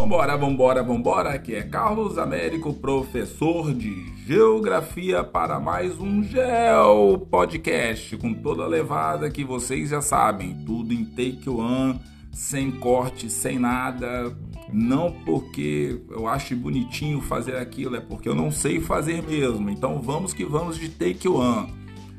Vambora, 0.00 0.34
vambora, 0.34 0.82
vambora, 0.82 1.28
aqui 1.34 1.54
é 1.54 1.62
Carlos 1.62 2.16
Américo, 2.16 2.72
professor 2.72 3.70
de 3.74 4.10
Geografia 4.26 5.22
para 5.22 5.60
mais 5.60 6.00
um 6.00 6.22
Geo 6.22 7.18
Podcast 7.30 8.16
com 8.16 8.32
toda 8.32 8.62
a 8.62 8.66
levada 8.66 9.30
que 9.30 9.44
vocês 9.44 9.90
já 9.90 10.00
sabem, 10.00 10.56
tudo 10.64 10.94
em 10.94 11.04
take 11.04 11.50
one, 11.50 12.00
sem 12.32 12.70
corte, 12.70 13.28
sem 13.28 13.58
nada, 13.58 14.34
não 14.72 15.12
porque 15.12 16.00
eu 16.08 16.26
acho 16.26 16.56
bonitinho 16.56 17.20
fazer 17.20 17.56
aquilo, 17.56 17.94
é 17.94 18.00
porque 18.00 18.26
eu 18.26 18.34
não 18.34 18.50
sei 18.50 18.80
fazer 18.80 19.22
mesmo, 19.22 19.68
então 19.68 20.00
vamos 20.00 20.32
que 20.32 20.46
vamos 20.46 20.78
de 20.78 20.88
take 20.88 21.28
one. 21.28 21.74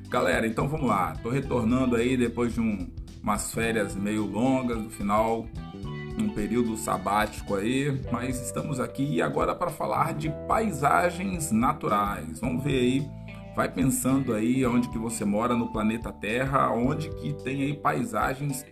Galera, 0.07 0.45
então 0.45 0.67
vamos 0.67 0.87
lá, 0.87 1.15
tô 1.23 1.31
retornando 1.31 1.95
aí 1.95 2.15
depois 2.15 2.53
de 2.53 2.61
um, 2.61 2.87
umas 3.23 3.51
férias 3.51 3.95
meio 3.95 4.23
longas, 4.27 4.77
no 4.77 4.91
final 4.91 5.47
um 6.17 6.29
período 6.29 6.75
sabático 6.77 7.55
aí, 7.55 8.01
mas 8.11 8.41
estamos 8.41 8.79
aqui 8.79 9.21
agora 9.21 9.55
para 9.55 9.69
falar 9.69 10.13
de 10.13 10.29
paisagens 10.47 11.51
naturais. 11.51 12.39
Vamos 12.39 12.63
ver 12.63 12.79
aí, 12.79 13.11
vai 13.55 13.69
pensando 13.69 14.33
aí 14.33 14.65
onde 14.65 14.89
que 14.89 14.97
você 14.97 15.25
mora 15.25 15.55
no 15.55 15.71
planeta 15.71 16.11
Terra, 16.11 16.71
onde 16.71 17.09
que 17.15 17.33
tem 17.43 17.63
aí 17.63 17.73
paisagens 17.75 18.65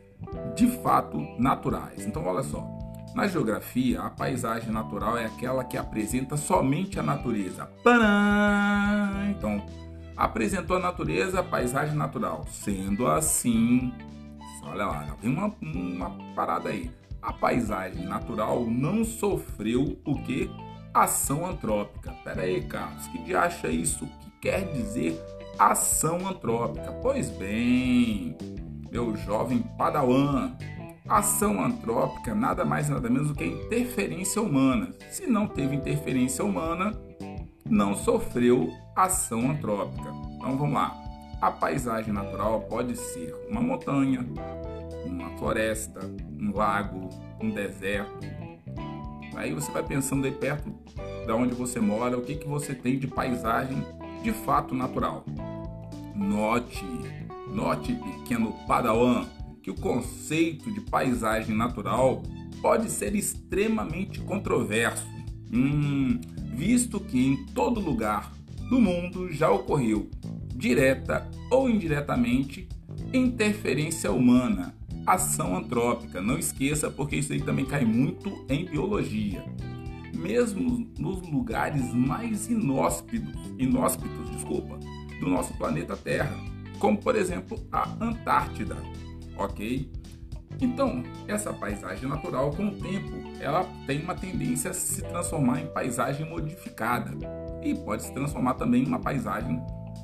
de 0.56 0.68
fato 0.82 1.20
naturais. 1.38 2.06
Então 2.06 2.26
olha 2.26 2.44
só, 2.44 2.68
na 3.16 3.28
geografia, 3.28 4.02
a 4.02 4.10
paisagem 4.10 4.72
natural 4.72 5.18
é 5.18 5.26
aquela 5.26 5.64
que 5.64 5.78
apresenta 5.78 6.38
somente 6.38 7.00
a 7.00 7.04
natureza. 7.04 7.70
Então, 9.30 9.66
apresentou 10.16 10.78
a 10.78 10.80
natureza, 10.80 11.40
a 11.40 11.44
paisagem 11.44 11.96
natural. 11.96 12.46
Sendo 12.50 13.08
assim, 13.08 13.94
olha 14.64 14.86
lá, 14.86 15.18
tem 15.20 15.32
uma, 15.32 15.54
uma 15.62 16.36
parada 16.36 16.70
aí 16.70 16.92
a 17.22 17.34
paisagem 17.34 18.06
natural 18.06 18.66
não 18.66 19.04
sofreu 19.04 19.98
o 20.06 20.22
que? 20.24 20.50
Ação 20.94 21.46
antrópica. 21.46 22.12
Pera 22.24 22.42
aí, 22.44 22.62
Carlos, 22.62 23.08
que 23.08 23.20
de 23.20 23.36
acha 23.36 23.68
isso? 23.68 24.06
O 24.06 24.08
que 24.08 24.32
quer 24.42 24.72
dizer 24.72 25.20
ação 25.58 26.28
antrópica? 26.28 26.92
Pois 27.02 27.30
bem, 27.30 28.38
meu 28.92 29.16
jovem 29.18 29.60
padawan, 29.78 30.56
ação 31.08 31.64
antrópica 31.64 32.34
nada 32.34 32.64
mais 32.64 32.90
nada 32.90 33.10
menos 33.10 33.28
do 33.30 33.36
que 33.36 33.46
interferência 33.46 34.42
humana. 34.42 34.94
Se 35.12 35.28
não 35.28 35.48
teve 35.48 35.76
interferência 35.76 36.44
humana, 36.44 36.94
não 37.66 37.96
sofreu 37.96 38.72
ação 38.96 39.52
antrópica. 39.52 40.10
Então 40.36 40.58
vamos 40.58 40.74
lá. 40.74 40.96
A 41.42 41.52
paisagem 41.52 42.14
natural 42.14 42.62
pode 42.62 42.98
ser 42.98 43.34
uma 43.50 43.62
montanha, 43.62 44.26
uma 45.06 45.30
floresta, 45.38 46.00
um 46.40 46.52
lago, 46.54 47.10
um 47.42 47.50
deserto. 47.50 48.20
Aí 49.36 49.54
você 49.54 49.72
vai 49.72 49.84
pensando 49.84 50.26
aí 50.26 50.32
perto 50.32 50.74
da 51.26 51.36
onde 51.36 51.54
você 51.54 51.80
mora, 51.80 52.18
o 52.18 52.22
que, 52.22 52.36
que 52.36 52.48
você 52.48 52.74
tem 52.74 52.98
de 52.98 53.08
paisagem 53.08 53.84
de 54.24 54.32
fato 54.32 54.76
natural. 54.76 55.24
Note, 56.16 56.84
note 57.48 57.94
pequeno 57.94 58.54
padawan, 58.68 59.26
que 59.62 59.72
o 59.72 59.76
conceito 59.76 60.72
de 60.72 60.82
paisagem 60.82 61.56
natural 61.56 62.24
pode 62.62 62.90
ser 62.90 63.16
extremamente 63.16 64.20
controverso, 64.20 65.08
hum, 65.54 66.20
visto 66.54 67.00
que 67.00 67.26
em 67.26 67.46
todo 67.48 67.80
lugar 67.80 68.34
do 68.70 68.80
mundo 68.80 69.32
já 69.32 69.50
ocorreu, 69.50 70.10
direta 70.54 71.30
ou 71.50 71.70
indiretamente, 71.70 72.68
interferência 73.14 74.12
humana 74.12 74.76
ação 75.14 75.58
antrópica. 75.58 76.22
Não 76.22 76.38
esqueça, 76.38 76.90
porque 76.90 77.18
isso 77.18 77.34
aí 77.34 77.42
também 77.42 77.66
cai 77.66 77.86
muito 77.86 78.46
em 78.50 78.66
biologia. 78.66 79.44
Mesmo 80.14 80.88
nos 80.98 81.22
lugares 81.30 81.94
mais 81.94 82.50
inóspitos, 82.50 83.54
inóspitos, 83.58 84.30
desculpa, 84.32 84.80
do 85.20 85.30
nosso 85.30 85.54
planeta 85.58 85.96
Terra, 85.96 86.36
como 86.80 86.98
por 86.98 87.16
exemplo 87.16 87.60
a 87.72 87.90
Antártida, 88.02 88.78
ok? 89.38 89.90
Então, 90.62 91.04
essa 91.28 91.54
paisagem 91.54 92.10
natural, 92.10 92.52
com 92.52 92.68
o 92.68 92.72
tempo, 92.72 93.16
ela 93.40 93.64
tem 93.88 94.02
uma 94.02 94.16
tendência 94.16 94.72
a 94.72 94.74
se 94.74 95.02
transformar 95.04 95.62
em 95.62 95.68
paisagem 95.68 96.30
modificada 96.30 97.12
e 97.64 97.74
pode 97.74 98.04
se 98.04 98.14
transformar 98.14 98.56
também 98.56 98.84
em 98.84 98.88
uma 98.88 99.00
paisagem 99.00 99.62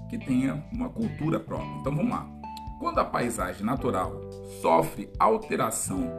que 0.10 0.18
tenha 0.18 0.64
uma 0.72 0.90
cultura 0.90 1.40
própria. 1.40 1.78
Então, 1.80 1.94
vamos 1.94 2.12
lá. 2.12 2.35
Quando 2.80 3.00
a 3.00 3.06
paisagem 3.06 3.66
natural 3.66 4.22
sofre 4.62 5.10
alteração 5.18 6.10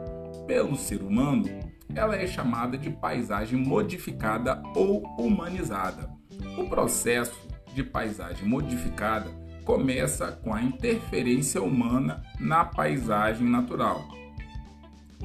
pelo 0.47 0.75
ser 0.75 1.01
humano, 1.01 1.45
ela 1.93 2.15
é 2.15 2.25
chamada 2.27 2.77
de 2.77 2.89
paisagem 2.89 3.59
modificada 3.59 4.61
ou 4.75 5.03
humanizada. 5.17 6.09
O 6.57 6.67
processo 6.67 7.47
de 7.73 7.83
paisagem 7.83 8.47
modificada 8.47 9.29
começa 9.63 10.31
com 10.31 10.53
a 10.53 10.61
interferência 10.61 11.61
humana 11.61 12.23
na 12.39 12.63
paisagem 12.63 13.47
natural, 13.47 14.07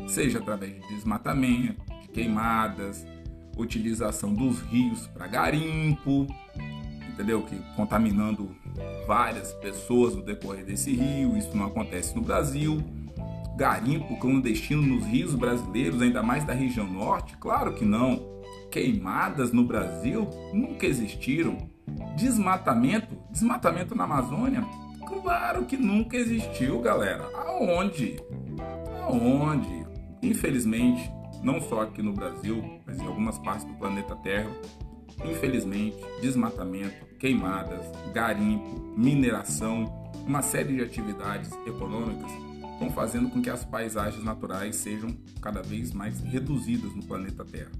seja 0.08 0.40
através 0.40 0.74
de 0.74 0.88
desmatamento, 0.88 1.80
de 2.02 2.08
queimadas, 2.08 3.06
utilização 3.56 4.34
dos 4.34 4.60
rios 4.62 5.06
para 5.06 5.28
garimpo, 5.28 6.26
entendeu? 7.12 7.42
Que 7.42 7.56
contaminando 7.76 8.50
várias 9.06 9.52
pessoas 9.54 10.14
no 10.14 10.22
decorrer 10.22 10.64
desse 10.64 10.94
rio, 10.94 11.36
isso 11.36 11.56
não 11.56 11.66
acontece 11.66 12.14
no 12.14 12.22
Brasil. 12.22 12.82
Garimpo 13.56 14.18
clandestino 14.18 14.82
nos 14.82 15.04
rios 15.04 15.34
brasileiros, 15.34 16.00
ainda 16.00 16.22
mais 16.22 16.44
da 16.44 16.52
região 16.52 16.86
norte? 16.86 17.36
Claro 17.36 17.74
que 17.74 17.84
não. 17.84 18.40
Queimadas 18.70 19.52
no 19.52 19.64
Brasil 19.64 20.28
nunca 20.52 20.86
existiram. 20.86 21.58
Desmatamento? 22.16 23.16
Desmatamento 23.30 23.94
na 23.94 24.04
Amazônia? 24.04 24.64
Claro 25.06 25.64
que 25.64 25.76
nunca 25.76 26.16
existiu, 26.16 26.80
galera. 26.80 27.28
Aonde? 27.34 28.16
Aonde? 29.02 29.86
Infelizmente, 30.22 31.10
não 31.42 31.60
só 31.60 31.82
aqui 31.82 32.00
no 32.02 32.12
Brasil, 32.12 32.80
mas 32.86 32.98
em 32.98 33.06
algumas 33.06 33.38
partes 33.38 33.64
do 33.66 33.74
planeta 33.74 34.16
Terra, 34.16 34.50
Infelizmente, 35.24 35.96
desmatamento, 36.20 37.06
queimadas, 37.18 37.84
garimpo, 38.12 38.94
mineração, 38.96 40.10
uma 40.26 40.42
série 40.42 40.74
de 40.76 40.82
atividades 40.82 41.50
econômicas 41.66 42.30
estão 42.72 42.90
fazendo 42.90 43.30
com 43.30 43.40
que 43.40 43.50
as 43.50 43.64
paisagens 43.64 44.24
naturais 44.24 44.76
sejam 44.76 45.16
cada 45.40 45.62
vez 45.62 45.92
mais 45.92 46.20
reduzidas 46.20 46.94
no 46.94 47.04
planeta 47.04 47.44
Terra. 47.44 47.70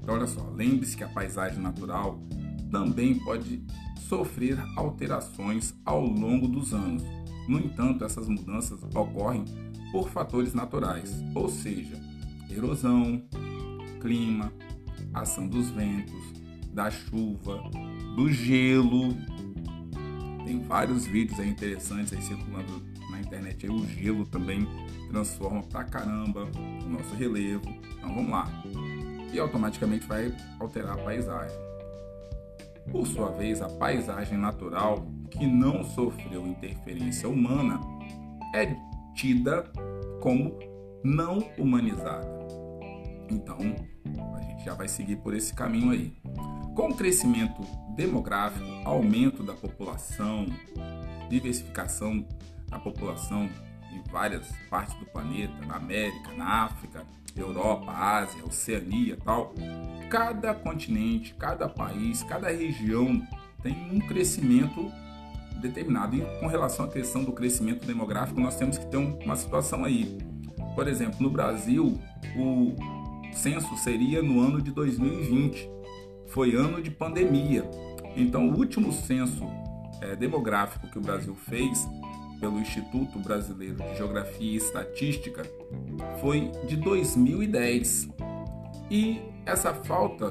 Então, 0.00 0.14
olha 0.14 0.26
só, 0.26 0.48
lembre-se 0.54 0.96
que 0.96 1.02
a 1.02 1.08
paisagem 1.08 1.60
natural 1.60 2.20
também 2.70 3.18
pode 3.18 3.64
sofrer 4.08 4.58
alterações 4.76 5.74
ao 5.84 6.04
longo 6.04 6.46
dos 6.46 6.72
anos. 6.72 7.02
No 7.48 7.58
entanto, 7.58 8.04
essas 8.04 8.28
mudanças 8.28 8.80
ocorrem 8.94 9.44
por 9.90 10.08
fatores 10.10 10.54
naturais, 10.54 11.22
ou 11.34 11.48
seja, 11.48 12.00
erosão, 12.50 13.22
clima, 14.00 14.52
ação 15.12 15.48
dos 15.48 15.70
ventos, 15.70 16.43
da 16.74 16.90
chuva, 16.90 17.62
do 18.16 18.30
gelo. 18.30 19.14
Tem 20.44 20.60
vários 20.60 21.06
vídeos 21.06 21.38
aí 21.40 21.48
interessantes 21.48 22.12
aí 22.12 22.20
circulando 22.20 22.82
na 23.10 23.20
internet. 23.20 23.64
Aí 23.64 23.72
o 23.72 23.86
gelo 23.86 24.26
também 24.26 24.66
transforma 25.08 25.62
pra 25.62 25.84
caramba 25.84 26.50
o 26.84 26.88
nosso 26.88 27.14
relevo. 27.14 27.64
Então 27.96 28.14
vamos 28.14 28.30
lá. 28.30 28.46
E 29.32 29.38
automaticamente 29.38 30.06
vai 30.06 30.34
alterar 30.58 30.98
a 30.98 31.02
paisagem. 31.02 31.56
Por 32.90 33.06
sua 33.06 33.30
vez, 33.30 33.62
a 33.62 33.68
paisagem 33.68 34.36
natural 34.36 35.06
que 35.30 35.46
não 35.46 35.82
sofreu 35.84 36.46
interferência 36.46 37.28
humana 37.28 37.80
é 38.54 38.76
tida 39.14 39.62
como 40.20 40.58
não 41.02 41.38
humanizada. 41.58 42.26
Então, 43.30 43.58
a 44.36 44.42
gente 44.42 44.64
já 44.64 44.74
vai 44.74 44.86
seguir 44.86 45.16
por 45.16 45.34
esse 45.34 45.54
caminho 45.54 45.90
aí. 45.90 46.14
Com 46.74 46.88
o 46.88 46.94
crescimento 46.96 47.62
demográfico, 47.94 48.66
aumento 48.84 49.44
da 49.44 49.52
população, 49.52 50.46
diversificação 51.30 52.26
da 52.68 52.80
população 52.80 53.48
em 53.92 54.02
várias 54.10 54.50
partes 54.68 54.92
do 54.96 55.06
planeta, 55.06 55.54
na 55.66 55.76
América, 55.76 56.32
na 56.32 56.64
África, 56.64 57.06
Europa, 57.36 57.92
Ásia, 57.92 58.44
Oceania, 58.44 59.16
tal, 59.24 59.54
cada 60.10 60.52
continente, 60.52 61.34
cada 61.34 61.68
país, 61.68 62.24
cada 62.24 62.48
região 62.48 63.22
tem 63.62 63.76
um 63.92 64.00
crescimento 64.00 64.90
determinado. 65.60 66.16
E 66.16 66.22
com 66.40 66.48
relação 66.48 66.86
à 66.86 66.88
questão 66.88 67.22
do 67.22 67.32
crescimento 67.32 67.86
demográfico, 67.86 68.40
nós 68.40 68.56
temos 68.56 68.78
que 68.78 68.86
ter 68.86 68.96
uma 68.96 69.36
situação 69.36 69.84
aí. 69.84 70.18
Por 70.74 70.88
exemplo, 70.88 71.18
no 71.20 71.30
Brasil, 71.30 72.00
o 72.36 72.74
censo 73.32 73.76
seria 73.76 74.20
no 74.20 74.40
ano 74.40 74.60
de 74.60 74.72
2020 74.72 75.73
foi 76.34 76.56
ano 76.56 76.82
de 76.82 76.90
pandemia. 76.90 77.64
Então, 78.16 78.48
o 78.50 78.58
último 78.58 78.92
censo 78.92 79.48
é, 80.00 80.16
demográfico 80.16 80.88
que 80.88 80.98
o 80.98 81.00
Brasil 81.00 81.34
fez 81.48 81.88
pelo 82.40 82.58
Instituto 82.58 83.20
Brasileiro 83.20 83.76
de 83.76 83.96
Geografia 83.96 84.52
e 84.52 84.56
Estatística 84.56 85.44
foi 86.20 86.50
de 86.66 86.76
2010. 86.76 88.08
E 88.90 89.20
essa 89.46 89.72
falta 89.72 90.30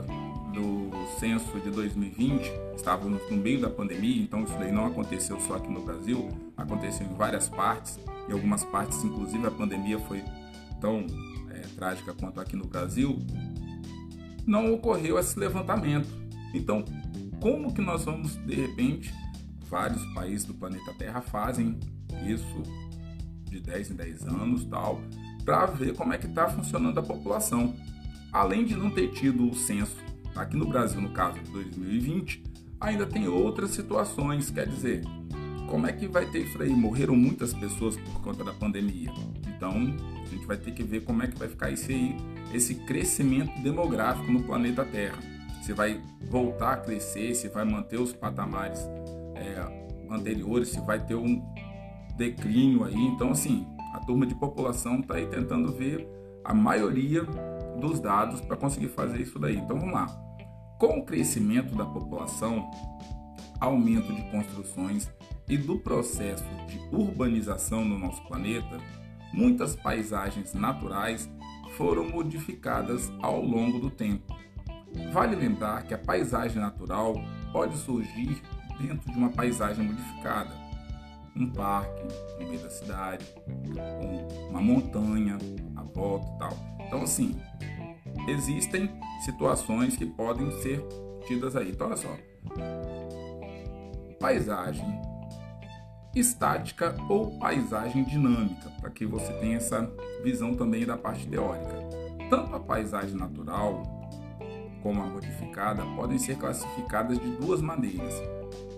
do 0.53 0.91
censo 1.19 1.57
de 1.61 1.71
2020, 1.71 2.51
estávamos 2.75 3.21
no 3.31 3.37
meio 3.37 3.61
da 3.61 3.69
pandemia, 3.69 4.21
então 4.21 4.43
isso 4.43 4.53
daí 4.59 4.73
não 4.73 4.85
aconteceu 4.85 5.39
só 5.39 5.55
aqui 5.55 5.71
no 5.71 5.81
Brasil, 5.81 6.29
aconteceu 6.57 7.07
em 7.07 7.13
várias 7.15 7.47
partes, 7.47 7.97
em 8.27 8.33
algumas 8.33 8.63
partes, 8.65 9.03
inclusive, 9.03 9.47
a 9.47 9.51
pandemia 9.51 9.97
foi 9.99 10.21
tão 10.81 11.07
é, 11.49 11.59
trágica 11.75 12.13
quanto 12.13 12.39
aqui 12.39 12.55
no 12.55 12.67
Brasil, 12.67 13.19
não 14.45 14.73
ocorreu 14.73 15.17
esse 15.19 15.37
levantamento. 15.37 16.09
Então, 16.53 16.83
como 17.41 17.73
que 17.73 17.81
nós 17.81 18.05
vamos, 18.05 18.35
de 18.45 18.55
repente, 18.55 19.13
vários 19.69 20.03
países 20.13 20.45
do 20.45 20.53
planeta 20.53 20.93
Terra 20.93 21.21
fazem 21.21 21.79
isso 22.25 22.63
de 23.49 23.59
10 23.59 23.91
em 23.91 23.95
10 23.95 24.27
anos, 24.27 24.65
tal, 24.65 25.01
para 25.43 25.65
ver 25.67 25.95
como 25.95 26.13
é 26.13 26.17
que 26.17 26.27
está 26.27 26.47
funcionando 26.47 26.99
a 26.99 27.03
população. 27.03 27.75
Além 28.31 28.65
de 28.65 28.75
não 28.75 28.89
ter 28.89 29.09
tido 29.11 29.49
o 29.49 29.53
censo 29.53 29.95
aqui 30.35 30.55
no 30.55 30.67
Brasil, 30.67 30.99
no 30.99 31.09
caso 31.09 31.39
de 31.39 31.51
2020, 31.51 32.43
ainda 32.79 33.05
tem 33.05 33.27
outras 33.27 33.71
situações, 33.71 34.49
quer 34.49 34.67
dizer, 34.67 35.03
como 35.67 35.87
é 35.87 35.93
que 35.93 36.07
vai 36.07 36.25
ter 36.25 36.45
isso 36.45 36.61
aí? 36.61 36.69
Morreram 36.69 37.15
muitas 37.15 37.53
pessoas 37.53 37.95
por 37.97 38.21
conta 38.21 38.43
da 38.43 38.53
pandemia. 38.53 39.11
Então, 39.47 39.95
a 40.33 40.37
gente 40.37 40.47
vai 40.47 40.57
ter 40.57 40.71
que 40.71 40.83
ver 40.83 41.03
como 41.03 41.23
é 41.23 41.27
que 41.27 41.37
vai 41.37 41.47
ficar 41.47 41.71
esse 41.71 42.15
esse 42.53 42.75
crescimento 42.75 43.61
demográfico 43.61 44.31
no 44.31 44.43
planeta 44.43 44.85
Terra. 44.85 45.17
Se 45.61 45.73
vai 45.73 45.99
voltar 46.29 46.73
a 46.73 46.77
crescer, 46.77 47.33
se 47.33 47.47
vai 47.47 47.65
manter 47.65 47.97
os 47.97 48.13
patamares 48.13 48.79
é, 49.35 50.05
anteriores, 50.09 50.69
se 50.69 50.79
vai 50.81 51.03
ter 51.03 51.15
um 51.15 51.41
declínio 52.15 52.83
aí. 52.83 52.95
Então, 52.95 53.31
assim, 53.31 53.65
a 53.93 53.99
turma 53.99 54.25
de 54.25 54.35
população 54.35 54.99
está 54.99 55.15
aí 55.15 55.25
tentando 55.25 55.71
ver 55.71 56.07
a 56.43 56.53
maioria 56.53 57.23
dos 57.79 57.99
dados 57.99 58.41
para 58.41 58.55
conseguir 58.55 58.89
fazer 58.89 59.21
isso 59.21 59.39
daí. 59.39 59.57
Então, 59.57 59.79
vamos 59.79 59.93
lá. 59.93 60.05
Com 60.77 60.99
o 60.99 61.05
crescimento 61.05 61.73
da 61.75 61.85
população, 61.85 62.69
aumento 63.59 64.13
de 64.13 64.21
construções 64.29 65.09
e 65.47 65.57
do 65.57 65.79
processo 65.79 66.43
de 66.67 66.77
urbanização 66.95 67.83
no 67.85 67.97
nosso 67.97 68.21
planeta, 68.27 68.77
muitas 69.33 69.75
paisagens 69.75 70.53
naturais 70.53 71.29
foram 71.75 72.07
modificadas 72.07 73.11
ao 73.21 73.41
longo 73.41 73.79
do 73.79 73.89
tempo. 73.89 74.35
Vale 75.11 75.35
lembrar 75.35 75.83
que 75.83 75.93
a 75.93 75.97
paisagem 75.97 76.61
natural 76.61 77.15
pode 77.51 77.75
surgir 77.77 78.41
dentro 78.79 79.11
de 79.11 79.17
uma 79.17 79.29
paisagem 79.29 79.85
modificada. 79.85 80.51
Um 81.35 81.49
parque 81.49 82.03
no 82.39 82.47
meio 82.47 82.61
da 82.61 82.69
cidade, 82.69 83.25
uma 84.49 84.61
montanha 84.61 85.37
à 85.75 85.81
volta 85.81 86.27
e 86.27 86.37
tal. 86.37 86.51
Então, 86.85 87.01
assim, 87.01 87.35
existem 88.27 88.89
situações 89.25 89.97
que 89.97 90.05
podem 90.05 90.51
ser 90.61 90.79
tidas 91.25 91.55
aí. 91.55 91.71
Então, 91.71 91.87
olha 91.87 91.97
só. 91.97 92.15
Paisagem 94.19 94.85
estática 96.15 96.95
ou 97.09 97.37
paisagem 97.39 98.03
dinâmica, 98.03 98.69
para 98.79 98.89
que 98.89 99.05
você 99.05 99.31
tenha 99.33 99.57
essa 99.57 99.91
visão 100.23 100.53
também 100.53 100.85
da 100.85 100.97
parte 100.97 101.27
teórica. 101.27 101.73
Tanto 102.29 102.55
a 102.55 102.59
paisagem 102.59 103.15
natural 103.15 103.83
como 104.81 105.01
a 105.01 105.05
modificada 105.05 105.83
podem 105.95 106.19
ser 106.19 106.37
classificadas 106.37 107.17
de 107.19 107.29
duas 107.37 107.61
maneiras. 107.61 108.13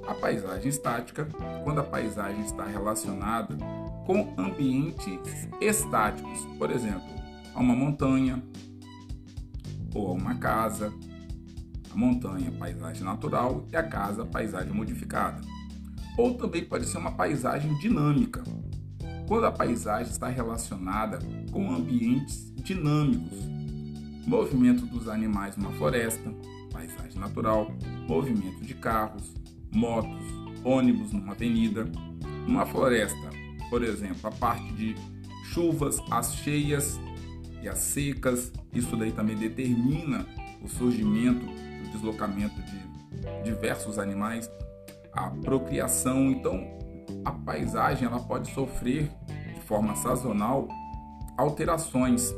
A 0.08 0.14
paisagem 0.14 0.70
estática, 0.70 1.28
quando 1.64 1.80
a 1.80 1.84
paisagem 1.84 2.42
está 2.46 2.64
relacionada 2.66 3.58
com 4.06 4.34
ambientes 4.38 5.50
estáticos, 5.60 6.46
por 6.58 6.70
exemplo, 6.70 7.10
a 7.54 7.60
uma 7.60 7.76
montanha 7.76 8.42
ou 9.94 10.10
a 10.10 10.12
uma 10.14 10.36
casa. 10.36 10.94
A 11.92 11.98
montanha, 11.98 12.52
paisagem 12.52 13.04
natural 13.04 13.66
e 13.72 13.76
a 13.76 13.84
casa, 13.84 14.26
paisagem 14.26 14.74
modificada 14.74 15.42
ou 16.18 16.34
também 16.36 16.64
pode 16.64 16.86
ser 16.86 16.98
uma 16.98 17.12
paisagem 17.12 17.78
dinâmica, 17.80 18.44
quando 19.28 19.46
a 19.46 19.52
paisagem 19.52 20.12
está 20.12 20.30
relacionada 20.30 21.20
com 21.52 21.72
ambientes 21.72 22.54
dinâmicos, 22.56 23.40
movimento 24.26 24.86
dos 24.86 25.08
animais 25.08 25.58
numa 25.58 25.72
floresta, 25.74 26.34
paisagem 26.72 27.20
natural, 27.20 27.72
movimento 28.08 28.62
de 28.62 28.74
carros, 28.74 29.34
motos, 29.72 30.26
ônibus 30.64 31.12
numa 31.12 31.34
avenida, 31.34 31.86
numa 32.48 32.66
floresta, 32.66 33.30
por 33.70 33.84
exemplo, 33.84 34.28
a 34.28 34.32
parte 34.32 34.72
de 34.74 34.96
chuvas, 35.46 36.00
as 36.10 36.36
cheias 36.36 37.00
e 37.62 37.68
as 37.68 37.80
secas, 37.80 38.52
isso 38.74 38.96
daí 38.96 39.12
também 39.12 39.36
determina 39.36 40.26
o 40.62 40.68
surgimento, 40.68 41.46
o 41.46 41.92
deslocamento 41.92 42.56
de 42.62 43.44
diversos 43.44 43.98
animais 43.98 44.50
a 45.16 45.30
procriação. 45.30 46.30
Então, 46.32 46.68
a 47.24 47.32
paisagem 47.32 48.06
ela 48.08 48.20
pode 48.20 48.52
sofrer 48.52 49.10
de 49.54 49.62
forma 49.62 49.96
sazonal 49.96 50.68
alterações. 51.38 52.34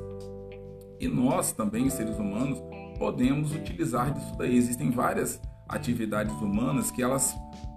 E 1.00 1.08
nós 1.08 1.52
também, 1.52 1.90
seres 1.90 2.18
humanos, 2.18 2.62
podemos 2.98 3.54
utilizar 3.54 4.14
disso 4.14 4.36
daí. 4.38 4.56
Existem 4.56 4.90
várias 4.92 5.42
atividades 5.68 6.34
humanas 6.36 6.90
que 6.90 7.04
elas 7.04 7.36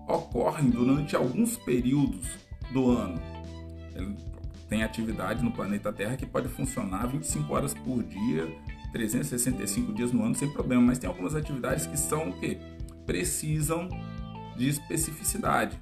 ocorrem 0.09 0.71
durante 0.71 1.15
alguns 1.15 1.57
períodos 1.57 2.27
do 2.73 2.91
ano. 2.91 3.21
Tem 4.69 4.83
atividade 4.83 5.43
no 5.43 5.51
planeta 5.51 5.93
Terra 5.93 6.17
que 6.17 6.25
pode 6.25 6.49
funcionar 6.49 7.07
25 7.07 7.53
horas 7.53 7.75
por 7.75 8.03
dia, 8.05 8.49
365 8.93 9.93
dias 9.93 10.13
no 10.13 10.25
ano 10.25 10.35
sem 10.35 10.49
problema, 10.51 10.83
mas 10.83 10.99
tem 10.99 11.09
algumas 11.09 11.35
atividades 11.35 11.87
que 11.87 11.99
são 11.99 12.31
o 12.31 12.33
que 12.39 12.59
precisam 13.05 13.89
de 14.61 14.69
especificidade. 14.69 15.79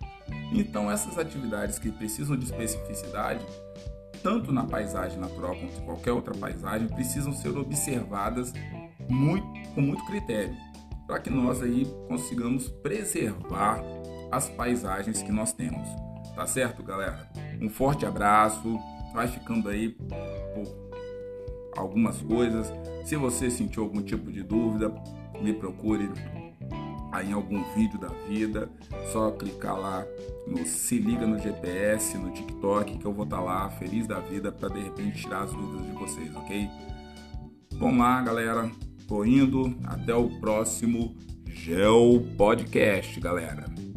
Então, 0.52 0.90
essas 0.90 1.18
atividades 1.18 1.78
que 1.78 1.90
precisam 1.90 2.36
de 2.36 2.44
especificidade, 2.44 3.44
tanto 4.22 4.52
na 4.52 4.64
paisagem 4.64 5.18
natural 5.18 5.56
quanto 5.56 5.80
em 5.80 5.84
qualquer 5.84 6.12
outra 6.12 6.32
paisagem, 6.32 6.86
precisam 6.86 7.32
ser 7.32 7.48
observadas 7.48 8.52
muito, 9.08 9.46
com 9.74 9.80
muito 9.80 10.04
critério, 10.06 10.54
para 11.08 11.18
que 11.18 11.28
nós 11.28 11.60
aí 11.60 11.86
consigamos 12.06 12.68
preservar 12.68 13.82
as 14.30 14.48
paisagens 14.48 15.22
que 15.22 15.32
nós 15.32 15.52
temos. 15.52 15.88
Tá 16.36 16.46
certo, 16.46 16.82
galera? 16.84 17.28
Um 17.60 17.68
forte 17.68 18.06
abraço. 18.06 18.78
Vai 19.12 19.26
ficando 19.26 19.68
aí 19.68 19.88
por 19.88 20.90
algumas 21.76 22.20
coisas. 22.22 22.72
Se 23.04 23.16
você 23.16 23.50
sentiu 23.50 23.82
algum 23.82 24.02
tipo 24.02 24.30
de 24.30 24.44
dúvida, 24.44 24.92
me 25.40 25.52
procure 25.52 26.10
aí 27.12 27.30
em 27.30 27.32
algum 27.32 27.62
vídeo 27.74 27.98
da 27.98 28.08
vida, 28.28 28.70
só 29.12 29.30
clicar 29.30 29.78
lá 29.78 30.06
no 30.46 30.66
Se 30.66 30.98
Liga 30.98 31.26
no 31.26 31.38
GPS, 31.38 32.16
no 32.18 32.30
TikTok, 32.30 32.98
que 32.98 33.04
eu 33.04 33.12
vou 33.12 33.24
estar 33.24 33.38
tá 33.38 33.42
lá 33.42 33.70
feliz 33.70 34.06
da 34.06 34.20
vida 34.20 34.52
para 34.52 34.68
de 34.68 34.80
repente 34.80 35.22
tirar 35.22 35.44
as 35.44 35.52
dúvidas 35.52 35.86
de 35.86 35.92
vocês, 35.92 36.36
ok? 36.36 36.68
Vamos 37.78 37.98
lá, 37.98 38.20
galera. 38.22 38.70
Tô 39.06 39.24
indo. 39.24 39.74
Até 39.84 40.14
o 40.14 40.28
próximo 40.40 41.16
Geo 41.46 42.20
Podcast, 42.36 43.18
galera. 43.20 43.87